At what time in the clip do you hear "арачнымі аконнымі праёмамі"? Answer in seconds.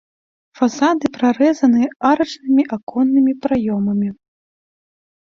2.13-4.09